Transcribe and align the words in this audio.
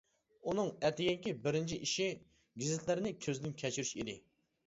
ئۇنىڭ 0.51 0.69
ئەتىگەنكى 0.87 1.33
بىرىنچى 1.43 1.77
ئىشى 1.87 2.07
گېزىتلەرنى 2.63 3.11
كۆزدىن 3.27 3.53
كەچۈرۈش 3.63 3.93
ئىدى. 4.01 4.17